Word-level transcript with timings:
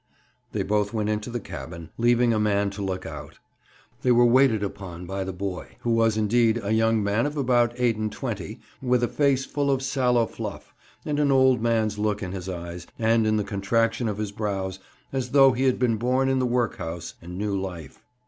They 0.51 0.63
both 0.63 0.93
went 0.93 1.09
into 1.09 1.29
the 1.29 1.39
cabin, 1.39 1.91
leaving 1.95 2.33
a 2.33 2.39
man 2.39 2.71
to 2.71 2.81
look 2.81 3.05
out. 3.05 3.37
They 4.01 4.11
were 4.11 4.25
waited 4.25 4.63
upon 4.63 5.05
by 5.05 5.23
the 5.23 5.31
'boy,' 5.31 5.75
who 5.81 5.91
was, 5.91 6.17
indeed, 6.17 6.59
a 6.63 6.71
young 6.73 7.03
man 7.03 7.27
of 7.27 7.37
about 7.37 7.73
eight 7.79 7.97
and 7.97 8.11
twenty, 8.11 8.59
with 8.81 9.03
a 9.03 9.07
face 9.07 9.45
full 9.45 9.69
of 9.69 9.83
sallow 9.83 10.25
fluff, 10.25 10.73
and 11.05 11.19
an 11.19 11.31
old 11.31 11.61
man's 11.61 11.99
look 11.99 12.23
in 12.23 12.31
his 12.31 12.49
eyes 12.49 12.87
and 12.97 13.27
in 13.27 13.37
the 13.37 13.43
contraction 13.43 14.07
of 14.07 14.17
his 14.17 14.31
brows, 14.31 14.79
as 15.13 15.29
though 15.33 15.51
he 15.51 15.65
had 15.65 15.77
been 15.77 15.97
born 15.97 16.29
in 16.29 16.39
the 16.39 16.47
workhouse 16.47 17.13
and 17.21 17.37
knew 17.37 17.55
life. 17.55 18.01